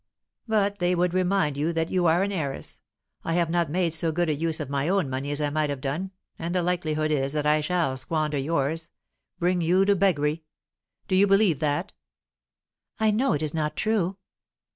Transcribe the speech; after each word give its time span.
"But 0.47 0.79
they 0.79 0.95
would 0.95 1.13
remind 1.13 1.57
you 1.57 1.71
that 1.73 1.91
you 1.91 2.07
are 2.07 2.23
an 2.23 2.31
heiress. 2.31 2.81
I 3.23 3.33
have 3.33 3.51
not 3.51 3.69
made 3.69 3.93
so 3.93 4.11
good 4.11 4.29
a 4.29 4.33
use 4.33 4.59
of 4.59 4.67
my 4.67 4.89
own 4.89 5.11
money 5.11 5.29
as 5.29 5.39
I 5.39 5.51
might 5.51 5.69
have 5.69 5.79
done, 5.79 6.09
and 6.39 6.55
the 6.55 6.63
likelihood 6.63 7.11
is 7.11 7.33
that 7.33 7.45
I 7.45 7.61
shall 7.61 7.95
squander 7.97 8.39
yours, 8.39 8.89
bring 9.37 9.61
you 9.61 9.85
to 9.85 9.95
beggary. 9.95 10.43
Do 11.07 11.15
you 11.15 11.27
believe 11.27 11.59
that?" 11.59 11.93
"I 12.99 13.11
know 13.11 13.33
it 13.33 13.43
is 13.43 13.53
not 13.53 13.75
true." 13.75 14.17